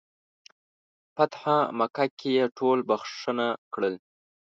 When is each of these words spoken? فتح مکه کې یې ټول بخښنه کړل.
فتح 1.15 1.43
مکه 1.77 2.05
کې 2.19 2.29
یې 2.37 2.45
ټول 2.57 2.79
بخښنه 2.89 3.47
کړل. 3.73 3.95